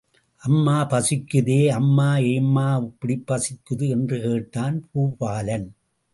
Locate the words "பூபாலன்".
4.93-5.67